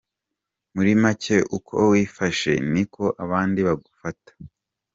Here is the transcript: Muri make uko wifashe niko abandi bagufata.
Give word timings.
Muri 0.73 0.91
make 1.03 1.37
uko 1.57 1.75
wifashe 1.91 2.51
niko 2.71 3.03
abandi 3.23 3.59
bagufata. 3.67 4.31